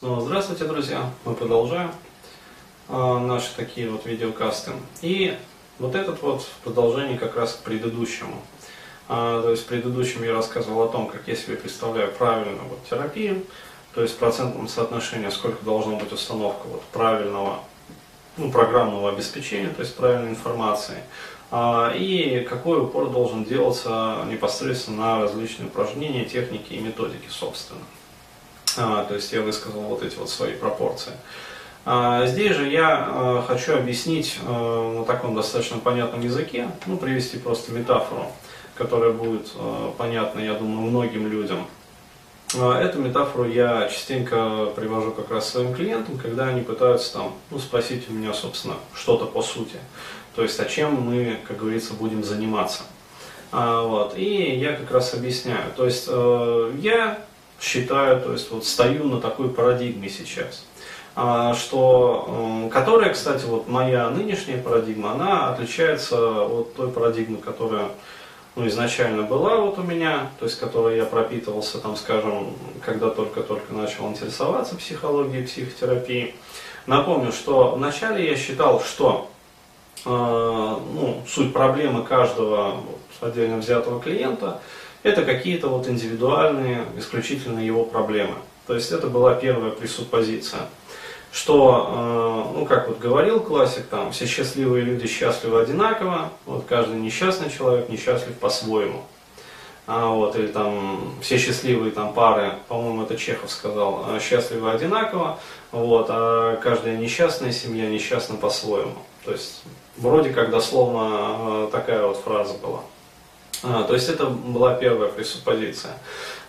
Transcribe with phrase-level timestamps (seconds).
[0.00, 1.08] Снова здравствуйте, друзья!
[1.24, 1.92] Мы продолжаем
[2.88, 4.72] э, наши такие вот видеокасты.
[5.02, 5.38] И
[5.78, 8.42] вот этот вот в продолжении как раз к предыдущему.
[9.08, 12.84] А, то есть в предыдущем я рассказывал о том, как я себе представляю правильную вот
[12.90, 13.44] терапию,
[13.94, 17.60] то есть в процентном соотношении, сколько должна быть установка вот правильного
[18.36, 20.98] ну, программного обеспечения, то есть правильной информации,
[21.52, 27.80] а, и какой упор должен делаться непосредственно на различные упражнения, техники и методики, собственно.
[28.76, 31.12] А, то есть я высказал вот эти вот свои пропорции.
[31.84, 38.26] А, здесь же я хочу объяснить на таком достаточно понятном языке, ну, привести просто метафору,
[38.74, 39.52] которая будет
[39.98, 41.66] понятна, я думаю, многим людям.
[42.54, 48.08] Эту метафору я частенько привожу как раз своим клиентам, когда они пытаются там, ну, спросить
[48.08, 49.76] у меня, собственно, что-то по сути.
[50.34, 52.82] То есть, а чем мы, как говорится, будем заниматься.
[53.52, 54.16] А, вот.
[54.16, 55.72] И я как раз объясняю.
[55.76, 57.24] То есть, э, я
[57.60, 60.64] считаю, то есть, вот стою на такой парадигме сейчас.
[61.16, 67.88] А, что, которая, кстати, вот моя нынешняя парадигма, она отличается от той парадигмы, которая
[68.56, 72.52] ну, изначально была вот у меня, то есть, которой я пропитывался, там, скажем,
[72.84, 76.34] когда только-только начал интересоваться психологией, психотерапией.
[76.86, 79.30] Напомню, что вначале я считал, что
[80.04, 82.76] э, ну, суть проблемы каждого
[83.20, 84.60] отдельно взятого клиента
[85.04, 88.34] это какие-то вот индивидуальные, исключительно его проблемы.
[88.66, 90.62] То есть это была первая пресуппозиция
[91.34, 96.96] что, э, ну, как вот говорил классик, там, все счастливые люди счастливы одинаково, вот каждый
[97.00, 99.02] несчастный человек несчастлив по-своему.
[99.88, 105.40] А, вот, или там все счастливые там пары, по-моему, это Чехов сказал, «А, счастливы одинаково,
[105.72, 108.94] вот, а каждая несчастная семья несчастна по-своему.
[109.24, 109.64] То есть,
[109.96, 112.82] вроде как дословно э, такая вот фраза была.
[113.64, 115.92] А, то есть это была первая пресуппозиция.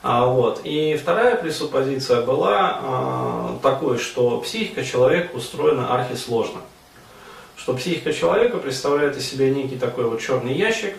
[0.04, 0.62] А, вот.
[0.66, 6.62] И вторая пресуппозиция была а, такой, что психика человека устроена архисложно.
[7.56, 10.96] Что психика человека представляет из себя некий такой вот черный ящик.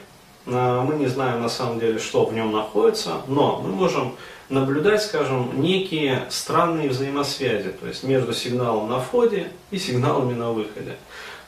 [0.47, 4.17] А, мы не знаем на самом деле, что в нем находится, но мы можем
[4.49, 10.97] наблюдать, скажем, некие странные взаимосвязи, то есть между сигналом на входе и сигналами на выходе.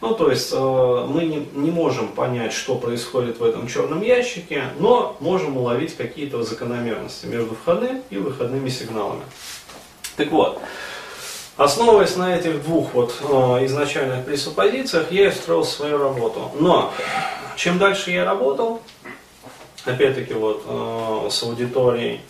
[0.01, 4.65] Ну, то есть э, мы не, не можем понять, что происходит в этом черном ящике,
[4.79, 9.25] но можем уловить какие-то закономерности между входным и выходными сигналами.
[10.17, 10.61] Так вот,
[11.57, 16.53] основываясь на этих двух вот э, изначальных пресуппозициях, я и строил свою работу.
[16.61, 16.93] Но
[17.57, 18.81] чем дальше я работал,
[19.85, 22.21] опять-таки вот э, с аудиторией,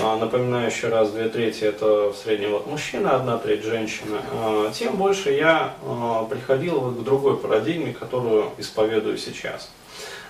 [0.00, 4.96] напоминаю еще раз, две трети это в среднем вот мужчина, одна треть женщина, а, тем
[4.96, 9.70] больше я а, приходил вот к другой парадигме, которую исповедую сейчас.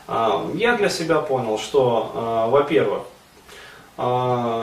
[0.09, 3.03] Я для себя понял, что, во-первых,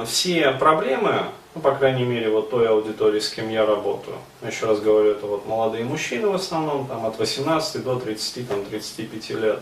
[0.05, 4.81] все проблемы, ну, по крайней мере, вот той аудитории, с кем я работаю, еще раз
[4.81, 9.59] говорю, это вот молодые мужчины в основном, там от 18 до 30, там, 35 лет.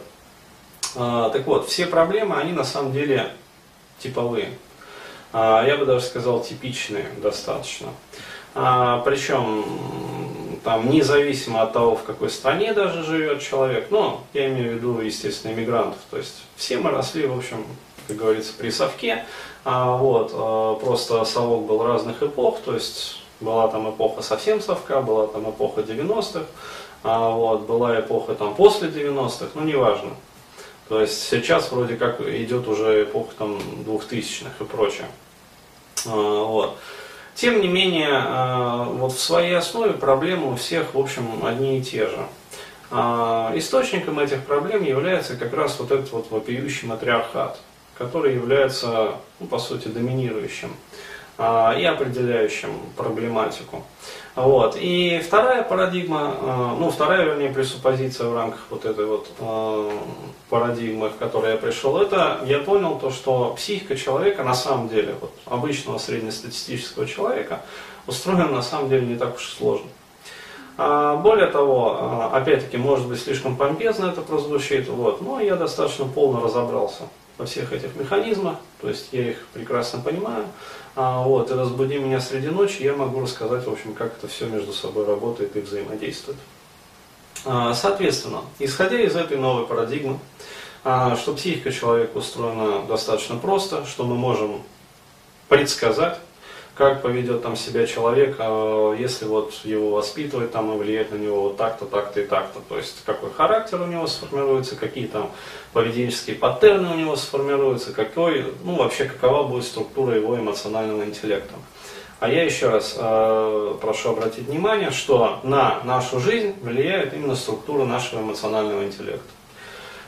[0.95, 3.31] Так вот, все проблемы, они на самом деле
[3.99, 4.49] типовые.
[5.37, 7.89] А, я бы даже сказал типичные достаточно.
[8.53, 9.65] А, причем
[10.63, 15.01] там независимо от того, в какой стране даже живет человек, но я имею в виду,
[15.01, 15.99] естественно, иммигрантов.
[16.09, 17.65] То есть все мы росли, в общем,
[18.07, 19.25] как говорится, при совке.
[19.65, 25.27] А, вот, просто совок был разных эпох, то есть была там эпоха совсем совка, была
[25.27, 26.45] там эпоха 90-х,
[27.03, 30.11] а, вот, была эпоха там после 90-х, ну неважно.
[30.87, 35.07] То есть сейчас вроде как идет уже эпоха там 2000-х и прочее.
[36.07, 36.77] А, вот.
[37.35, 41.83] Тем не менее, а, вот в своей основе проблемы у всех, в общем, одни и
[41.83, 42.25] те же.
[42.91, 47.59] А, источником этих проблем является как раз вот этот вот вопиющий матриархат,
[47.97, 50.71] который является, ну, по сути, доминирующим
[51.37, 53.83] и определяющим проблематику.
[54.35, 54.77] Вот.
[54.77, 59.91] И вторая парадигма, э, ну вторая, вернее, пресуппозиция в рамках вот этой вот э,
[60.49, 65.15] парадигмы, в которой я пришел, это я понял то, что психика человека на самом деле,
[65.21, 67.61] вот обычного среднестатистического человека,
[68.07, 69.87] устроена на самом деле не так уж и сложно.
[70.77, 76.41] А, более того, опять-таки, может быть, слишком помпезно это прозвучит, вот, но я достаточно полно
[76.41, 77.03] разобрался
[77.37, 80.45] во всех этих механизмах, то есть я их прекрасно понимаю.
[80.95, 84.47] А, вот, и разбуди меня среди ночи, я могу рассказать, в общем, как это все
[84.47, 86.37] между собой работает и взаимодействует.
[87.43, 90.19] А, соответственно, исходя из этой новой парадигмы,
[90.85, 94.61] а, что психика человека устроена достаточно просто, что мы можем
[95.49, 96.19] предсказать,
[96.75, 101.43] как поведет там себя человек, а, если вот его воспитывать там и влиять на него
[101.43, 102.59] вот так-то, так-то и так-то.
[102.67, 105.31] То есть какой характер у него сформируется, какие там
[105.71, 111.55] поведенческие паттерны у него сформируются, какой, ну вообще какова будет структура его эмоционального интеллекта.
[112.19, 117.85] А я еще раз э, прошу обратить внимание, что на нашу жизнь влияет именно структура
[117.85, 119.31] нашего эмоционального интеллекта.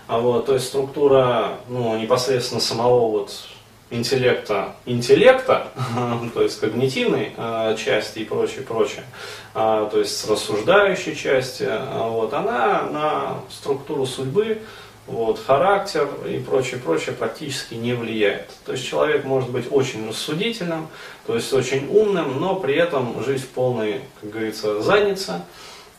[0.08, 3.31] А вот, то есть структура ну, непосредственно самого вот
[3.89, 5.68] интеллекта, интеллекта,
[6.34, 9.04] то есть когнитивной э, части и прочее, прочее,
[9.56, 14.62] э, то есть рассуждающей части, э, вот, она на структуру судьбы
[15.06, 18.51] вот, характер и прочее, прочее практически не влияет.
[18.66, 20.90] То есть человек может быть очень рассудительным,
[21.25, 25.42] то есть очень умным, но при этом жить в полной, как говорится, заднице,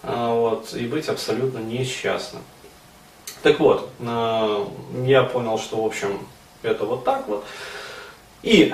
[0.02, 2.43] вот, и быть абсолютно несчастным.
[3.43, 6.19] Так вот, я понял, что, в общем,
[6.62, 7.44] это вот так вот.
[8.48, 8.72] И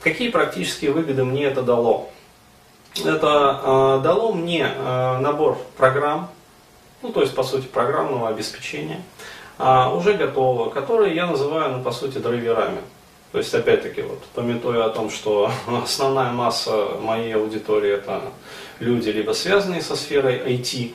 [0.00, 2.08] какие практические выгоды мне это дало?
[3.04, 6.30] Это э, дало мне э, набор программ,
[7.02, 9.02] ну то есть по сути программного обеспечения,
[9.58, 12.80] а, уже готового, которые я называю, ну по сути, драйверами.
[13.32, 15.50] То есть, опять-таки, вот, пометуя о том, что
[15.82, 18.22] основная масса моей аудитории это
[18.78, 20.94] люди, либо связанные со сферой IT,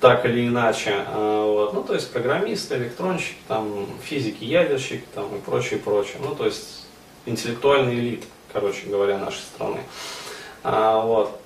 [0.00, 5.78] так или иначе, вот, ну, то есть программисты, электронщики, там, физики, ядерщики, там, и прочее,
[5.78, 6.83] прочее, ну, то есть
[7.26, 9.80] интеллектуальный элит, короче говоря, нашей страны.
[10.62, 11.40] А, вот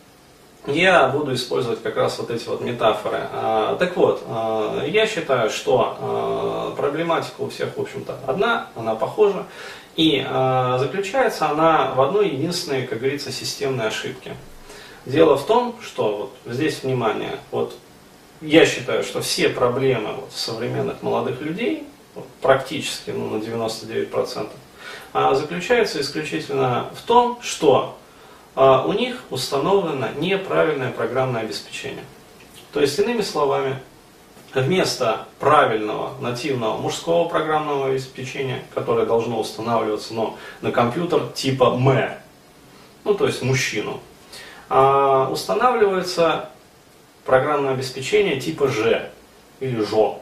[0.66, 3.20] я буду использовать как раз вот эти вот метафоры.
[3.32, 8.94] А, так вот, а, я считаю, что а, проблематика у всех, в общем-то, одна, она
[8.94, 9.44] похожа,
[9.96, 10.24] и
[10.78, 14.36] заключается она в одной единственной, как говорится, системной ошибке.
[15.06, 17.74] Дело в том, что вот здесь внимание, вот
[18.40, 21.82] я считаю, что все проблемы вот, современных молодых людей,
[22.40, 24.50] практически ну, на 99%,
[25.12, 27.98] заключаются исключительно в том, что
[28.54, 32.02] а у них установлено неправильное программное обеспечение.
[32.72, 33.78] То есть, иными словами,
[34.52, 42.18] вместо правильного нативного мужского программного обеспечения, которое должно устанавливаться но на компьютер типа МЭ,
[43.04, 44.00] ну то есть мужчину,
[44.68, 46.50] а устанавливается
[47.24, 49.10] программное обеспечение типа Ж
[49.60, 50.20] или ЖО.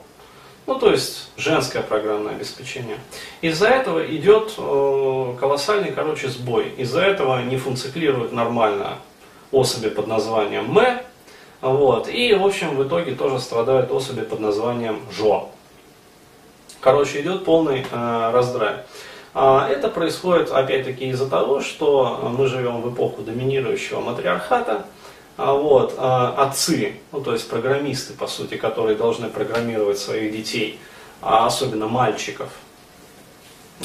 [0.67, 2.99] Ну, то есть женское программное обеспечение.
[3.41, 6.71] Из-за этого идет э, колоссальный, короче, сбой.
[6.77, 8.99] Из-за этого не функционирует нормально
[9.53, 10.99] особи под названием М.
[11.61, 12.09] Вот.
[12.09, 15.51] И, в общем, в итоге тоже страдают особи под названием ЖО.
[16.81, 18.79] Короче, идет полный э, раздрай.
[19.35, 24.87] А это происходит, опять-таки, из-за того, что мы живем в эпоху доминирующего матриархата,
[25.37, 30.79] а вот, а, отцы, ну то есть программисты, по сути, которые должны программировать своих детей,
[31.21, 32.49] а особенно мальчиков,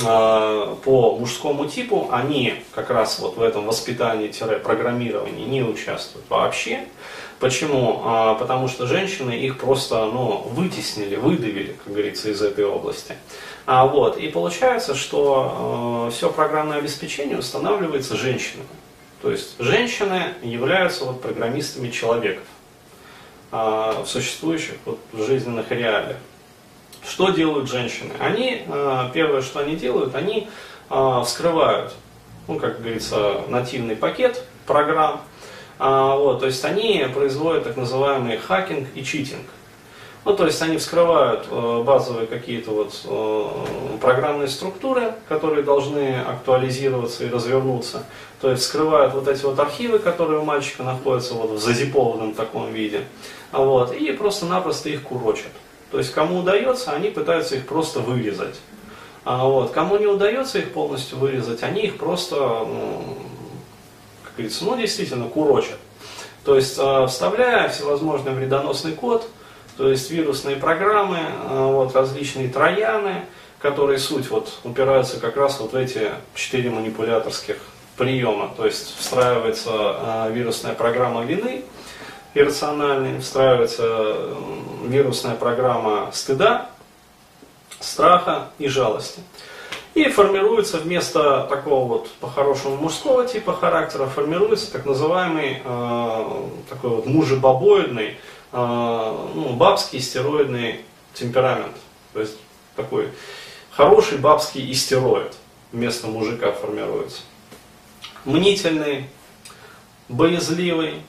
[0.06, 6.86] а, по мужскому типу, они как раз вот в этом воспитании-программировании не участвуют вообще.
[7.39, 8.00] Почему?
[8.39, 13.15] Потому что женщины их просто ну, вытеснили, выдавили, как говорится, из этой области.
[13.65, 18.68] А вот, и получается, что э, все программное обеспечение устанавливается женщинами.
[19.22, 22.44] То есть женщины являются вот программистами человеков
[23.52, 26.18] а, в существующих вот, жизненных реалиях.
[27.08, 28.14] Что делают женщины?
[28.20, 30.50] Они, а, первое, что они делают, они
[30.90, 31.94] а, вскрывают,
[32.48, 35.22] ну, как говорится, нативный пакет программ,
[35.80, 39.48] вот, то есть они производят так называемый хакинг и читинг.
[40.24, 47.26] Ну, то есть они вскрывают э, базовые какие-то вот э, программные структуры, которые должны актуализироваться
[47.26, 48.04] и развернуться.
[48.42, 52.74] То есть вскрывают вот эти вот архивы, которые у мальчика находятся вот в зазипованном таком
[52.74, 53.06] виде.
[53.51, 55.51] Вот, и просто-напросто их курочат.
[55.92, 58.56] То есть кому удается, они пытаются их просто вырезать.
[59.24, 63.18] А вот, кому не удается их полностью вырезать, они их просто, ну,
[64.24, 65.77] как говорится, ну действительно курочат.
[66.44, 69.27] То есть э, вставляя всевозможный вредоносный код,
[69.77, 73.25] то есть вирусные программы, э, вот, различные трояны,
[73.60, 77.58] которые суть вот, упираются как раз вот в эти четыре манипуляторских
[78.01, 78.50] приема.
[78.58, 81.63] То есть встраивается э, вирусная программа вины
[82.34, 84.36] иррациональной, встраивается э,
[84.88, 86.72] вирусная программа стыда,
[87.79, 89.22] страха и жалости.
[89.93, 96.25] И формируется вместо такого вот по-хорошему мужского типа характера, формируется так называемый э,
[96.70, 98.17] такой вот мужебобоидный
[98.51, 100.81] а, ну, бабский стероидный
[101.13, 101.75] темперамент.
[102.13, 102.38] То есть
[102.75, 103.10] такой
[103.70, 105.36] хороший бабский истероид
[105.72, 107.22] вместо мужика формируется.
[108.25, 109.06] Мнительный,
[110.10, 111.01] боязливый,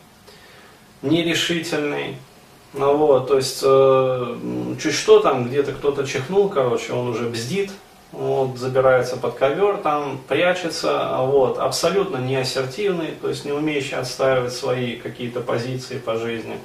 [1.02, 2.16] нерешительный.
[2.74, 4.36] Ну вот, то есть э,
[4.80, 7.70] чуть что там, где-то кто-то чихнул, короче, он уже бздит,
[8.12, 14.54] вот, забирается под ковер, там прячется, вот, абсолютно не ассертивный, то есть не умеющий отстаивать
[14.54, 16.58] свои какие-то позиции по жизни.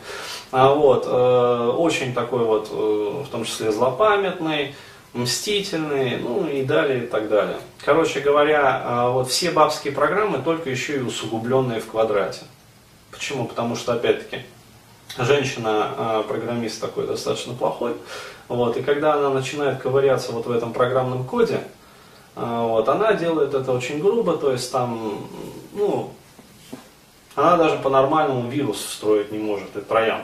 [0.52, 4.76] А вот, э, очень такой вот, э, в том числе злопамятный,
[5.14, 7.58] мстительные, ну и далее и так далее.
[7.84, 12.42] Короче говоря, а, вот все бабские программы только еще и усугубленные в квадрате.
[13.12, 13.46] Почему?
[13.46, 14.44] Потому что, опять-таки,
[15.18, 17.94] женщина-программист а, такой достаточно плохой,
[18.48, 21.62] вот, и когда она начинает ковыряться вот в этом программном коде,
[22.36, 25.28] а, вот, она делает это очень грубо, то есть там,
[25.74, 26.12] ну,
[27.36, 30.22] она даже по-нормальному вирус встроить не может, и троян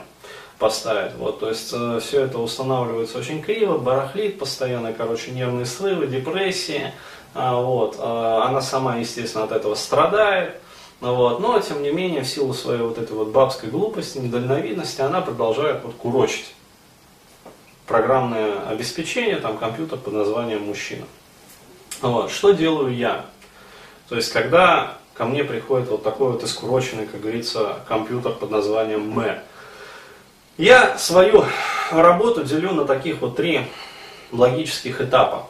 [0.64, 1.12] поставить.
[1.18, 6.94] Вот, то есть э, все это устанавливается очень криво, барахлит постоянно, короче, нервные срывы, депрессии.
[7.34, 10.62] А, вот, э, она сама, естественно, от этого страдает.
[11.02, 15.20] Вот, но, тем не менее, в силу своей вот этой вот бабской глупости, недальновидности, она
[15.20, 16.56] продолжает вот курочить
[17.86, 21.04] программное обеспечение, там компьютер под названием «Мужчина».
[22.02, 23.26] Вот, что делаю я?
[24.08, 29.20] То есть, когда ко мне приходит вот такой вот искуроченный, как говорится, компьютер под названием
[29.20, 29.40] «М»,
[30.58, 31.46] я свою
[31.92, 33.62] работу делю на таких вот три
[34.32, 35.48] логических этапа.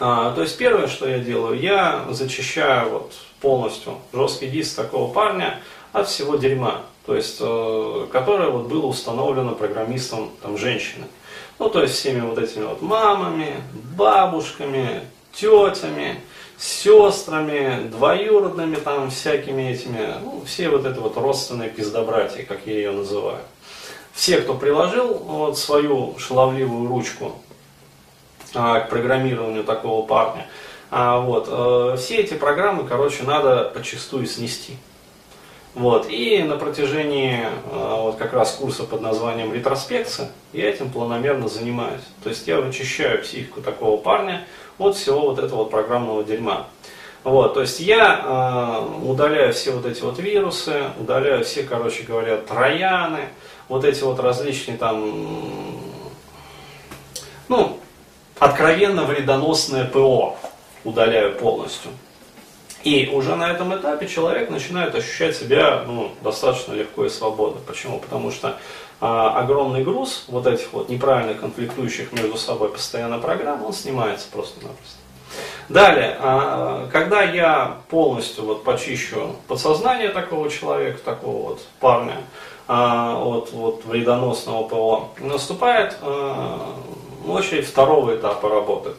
[0.00, 5.60] А, то есть первое, что я делаю, я зачищаю вот полностью жесткий диск такого парня
[5.92, 11.06] от всего дерьма, то есть, э, которое вот было установлено программистом там, женщины.
[11.58, 13.54] Ну, то есть всеми вот этими вот мамами,
[13.96, 15.02] бабушками,
[15.32, 16.20] тетями,
[16.56, 22.92] сестрами, двоюродными там всякими этими, ну, все вот это вот родственные пиздобратья, как я ее
[22.92, 23.40] называю
[24.18, 27.36] все, кто приложил вот свою шаловливую ручку
[28.52, 30.48] а, к программированию такого парня,
[30.90, 34.76] а, вот, э, все эти программы, короче, надо почастую снести.
[35.74, 41.48] Вот, и на протяжении э, вот как раз курса под названием ретроспекция я этим планомерно
[41.48, 42.02] занимаюсь.
[42.24, 44.48] То есть я вычищаю психику такого парня
[44.78, 46.66] от всего вот этого вот программного дерьма.
[47.22, 52.38] Вот, то есть я э, удаляю все вот эти вот вирусы, удаляю все, короче говоря,
[52.38, 53.28] трояны,
[53.68, 55.80] вот эти вот различные там,
[57.48, 57.78] ну,
[58.38, 60.36] откровенно вредоносное ПО
[60.84, 61.90] удаляю полностью.
[62.84, 67.60] И уже на этом этапе человек начинает ощущать себя ну, достаточно легко и свободно.
[67.66, 67.98] Почему?
[67.98, 68.56] Потому что
[69.00, 74.96] а, огромный груз вот этих вот неправильно конфликтующих между собой постоянно программ, он снимается просто-напросто.
[75.68, 82.16] Далее, а, когда я полностью вот почищу подсознание такого человека, такого вот парня,
[82.68, 86.74] от вот, вредоносного ПО, наступает а,
[87.26, 88.90] очередь второго этапа работы.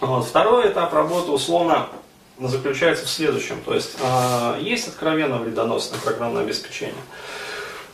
[0.00, 1.88] Вот, второй этап работы условно
[2.38, 3.62] заключается в следующем.
[3.64, 3.96] То есть
[4.60, 6.94] есть откровенно вредоносное программное обеспечение.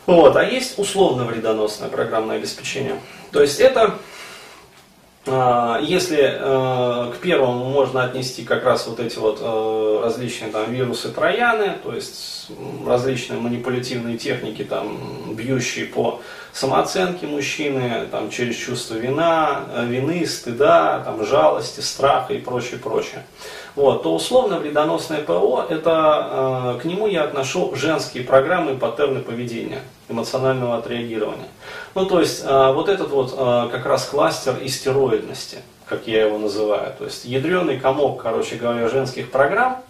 [0.06, 2.98] Вот, а есть условно вредоносное программное обеспечение.
[3.30, 3.98] То есть это а,
[5.82, 11.10] если э, к первому можно отнести как раз вот эти вот э, различные там вирусы
[11.10, 12.48] трояны, то есть
[12.86, 16.20] различные манипулятивные техники, там, бьющие по
[16.52, 23.24] самооценке мужчины, там, через чувство вина, э, вины, стыда, там, жалости, страха и прочее, прочее.
[23.74, 30.78] Вот, то условно вредоносное ПО, это к нему я отношу женские программы паттерны поведения, эмоционального
[30.78, 31.48] отреагирования.
[31.94, 36.38] Ну, то есть, э, вот этот вот э, как раз кластер истероидности, как я его
[36.38, 36.92] называю.
[36.96, 39.82] То есть, ядреный комок, короче говоря, женских программ,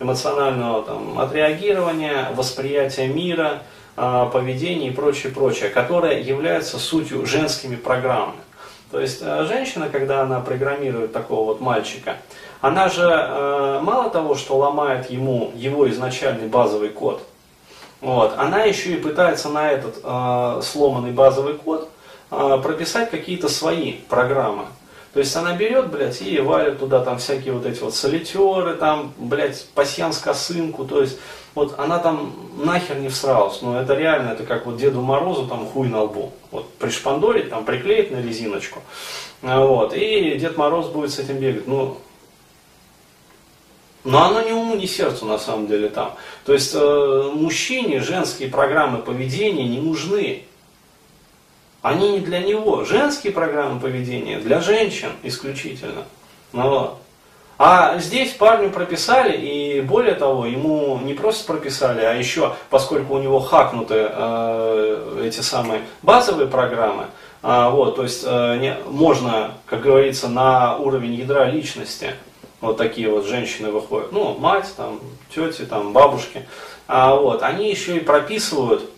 [0.00, 3.62] эмоционального там, отреагирования, восприятия мира,
[3.96, 8.40] э, поведения и прочее, прочее, которое является сутью женскими программами.
[8.90, 12.16] То есть женщина, когда она программирует такого вот мальчика,
[12.66, 17.22] она же мало того, что ломает ему его изначальный базовый код,
[18.00, 18.34] вот.
[18.36, 21.88] Она еще и пытается на этот э, сломанный базовый код
[22.30, 24.66] э, прописать какие-то свои программы.
[25.14, 29.14] То есть она берет, блядь, и валит туда там всякие вот эти вот солитеры, там,
[29.16, 31.18] блядь, пасьянс косынку, то есть
[31.54, 35.66] вот она там нахер не всралась, но это реально, это как вот Деду Морозу там
[35.66, 38.80] хуй на лбу, вот пришпандорить, там приклеить на резиночку,
[39.40, 41.96] вот, и Дед Мороз будет с этим бегать, ну,
[44.06, 46.14] но оно ни уму, ни сердцу на самом деле там.
[46.44, 50.44] То есть э, мужчине женские программы поведения не нужны.
[51.82, 52.84] Они не для него.
[52.84, 56.04] Женские программы поведения для женщин исключительно.
[56.52, 56.98] Ну, вот.
[57.58, 63.18] А здесь парню прописали, и более того, ему не просто прописали, а еще, поскольку у
[63.18, 67.06] него хакнуты э, эти самые базовые программы,
[67.42, 72.14] э, вот, то есть э, не, можно, как говорится, на уровень ядра личности
[72.66, 75.00] вот такие вот женщины выходят, ну, мать, там,
[75.34, 76.46] тети, там, бабушки,
[76.86, 78.88] а, вот, они еще и прописывают,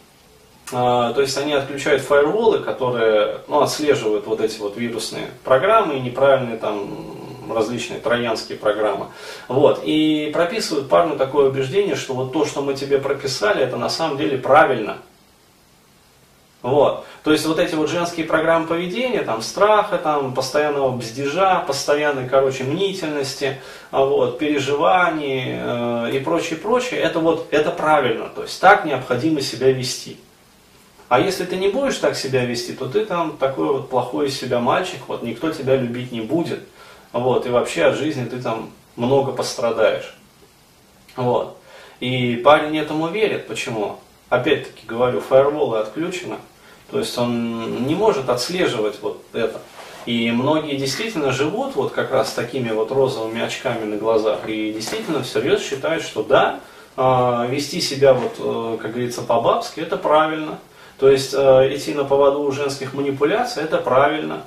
[0.72, 6.00] а, то есть они отключают фаерволы, которые, ну, отслеживают вот эти вот вирусные программы и
[6.00, 7.18] неправильные там
[7.50, 9.06] различные троянские программы.
[9.48, 13.88] Вот, и прописывают парню такое убеждение, что вот то, что мы тебе прописали, это на
[13.88, 14.98] самом деле правильно.
[16.61, 17.07] Вот.
[17.23, 22.65] То есть вот эти вот женские программы поведения, там страха, там постоянного бздежа, постоянной, короче,
[22.65, 23.61] мнительности,
[23.93, 29.41] а вот, переживаний э, и прочее, прочее, это вот, это правильно, то есть так необходимо
[29.41, 30.17] себя вести.
[31.09, 34.38] А если ты не будешь так себя вести, то ты там такой вот плохой из
[34.38, 36.61] себя мальчик, вот никто тебя любить не будет,
[37.12, 40.15] вот, и вообще от жизни ты там много пострадаешь.
[41.17, 41.57] Вот.
[42.00, 43.49] И парень этому верит.
[43.49, 43.99] Почему?
[44.28, 46.37] Опять-таки говорю, фаерволы отключены.
[46.90, 49.61] То есть он не может отслеживать вот это.
[50.06, 54.73] И многие действительно живут вот как раз с такими вот розовыми очками на глазах и
[54.73, 56.61] действительно всерьез считают, что да,
[56.97, 60.58] а, вести себя вот, э, как говорится, по-бабски, это правильно.
[60.99, 64.42] То есть э, идти на поводу у женских манипуляций, это правильно.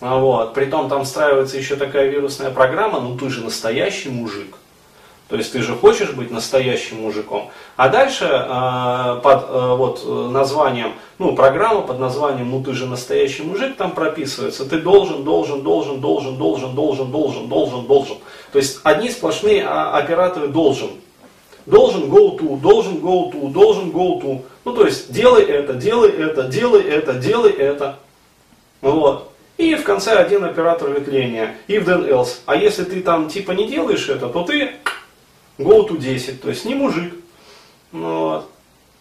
[0.00, 0.54] А вот.
[0.54, 4.56] Притом там встраивается еще такая вирусная программа, ну ты же настоящий мужик.
[5.28, 7.50] То есть ты же хочешь быть настоящим мужиком.
[7.76, 13.42] А дальше э, под э, вот, названием, ну, программа под названием «Ну ты же настоящий
[13.42, 14.64] мужик» там прописывается.
[14.64, 18.16] Ты должен, должен, должен, должен, должен, должен, должен, должен, должен.
[18.52, 20.92] То есть одни сплошные а, операторы должен.
[21.66, 24.42] Должен go to, должен go to, должен go to.
[24.64, 27.98] Ну, то есть делай это, делай это, делай это, делай это.
[28.80, 29.30] Вот.
[29.58, 32.38] И в конце один оператор ветвления, if then else.
[32.46, 34.70] А если ты там типа не делаешь это, то ты
[35.58, 37.14] go to 10, то есть не мужик.
[37.92, 38.50] Ну вот.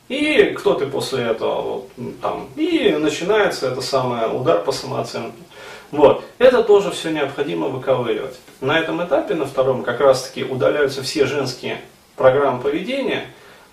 [0.09, 1.61] И кто ты после этого?
[1.61, 1.89] Вот,
[2.21, 5.37] там, и начинается это самое удар по самооценке.
[5.91, 6.23] Вот.
[6.37, 8.39] Это тоже все необходимо выковыривать.
[8.61, 11.81] На этом этапе, на втором, как раз таки удаляются все женские
[12.15, 13.27] программы поведения,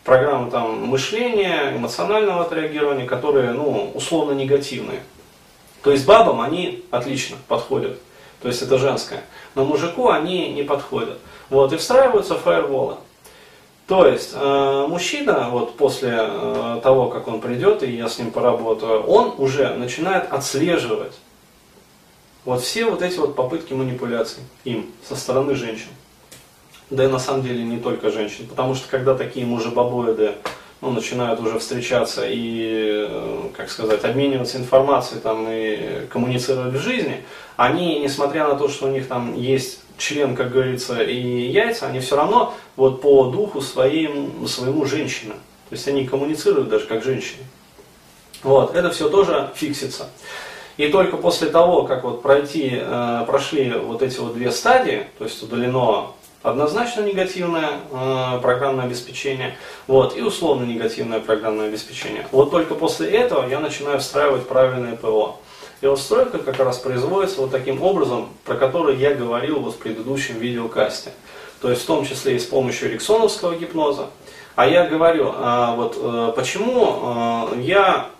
[0.05, 5.01] программы там, мышления, эмоционального отреагирования, которые ну, условно негативные.
[5.83, 7.99] То есть бабам они отлично подходят.
[8.45, 9.25] То есть это женское.
[9.55, 11.19] Но мужику они не подходят.
[11.49, 12.97] Вот, и встраиваются фаерволы.
[13.87, 18.33] То есть э, мужчина, вот после э, того, как он придет, и я с ним
[18.33, 21.15] поработаю, он уже начинает отслеживать
[22.45, 25.89] вот все вот эти вот попытки манипуляций им со стороны женщин.
[26.91, 30.35] Да и на самом деле не только женщин, потому что когда такие мужебабоиды
[30.85, 37.25] ну, начинают уже встречаться и, э, как сказать, обмениваться информацией там, и коммуницировать в жизни,
[37.57, 42.01] они, несмотря на то, что у них там есть член, как говорится, и яйца, они
[42.01, 45.35] все равно вот по духу своим, своему женщина.
[45.71, 47.45] То есть они коммуницируют даже как женщины.
[48.43, 50.11] Вот, это все тоже фиксится.
[50.77, 55.25] И только после того, как вот пройти, э, прошли вот эти вот две стадии, то
[55.25, 56.13] есть удалено
[56.45, 62.27] однозначно негативное э, программное обеспечение, вот, и условно негативное программное обеспечение.
[62.31, 65.41] Вот только после этого я начинаю встраивать правильное ПО.
[65.81, 69.79] И вот стройка как раз производится вот таким образом, про который я говорил вот в
[69.79, 71.13] предыдущем видеокасте.
[71.61, 74.07] То есть в том числе и с помощью эриксоновского гипноза.
[74.55, 78.11] А я говорю, а, вот э, почему э, я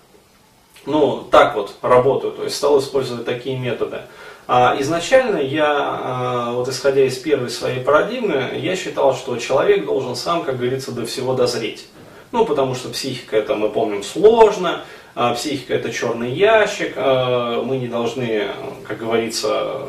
[0.87, 4.03] ну, так вот работаю, то есть стал использовать такие методы.
[4.47, 10.17] А изначально я, а, вот исходя из первой своей парадигмы, я считал, что человек должен
[10.17, 11.87] сам, как говорится, до всего дозреть.
[12.31, 14.83] Ну, потому что психика, это мы помним, сложно,
[15.15, 18.49] а психика это черный ящик, а мы не должны,
[18.87, 19.81] как говорится,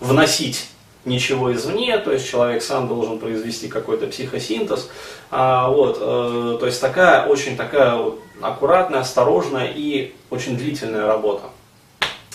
[0.00, 0.68] вносить
[1.06, 4.90] ничего извне, то есть человек сам должен произвести какой-то психосинтез.
[5.30, 11.44] А, вот, э, то есть такая, очень такая вот, аккуратная, осторожная и очень длительная работа.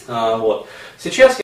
[0.07, 0.67] А, вот.
[0.97, 1.40] Сейчас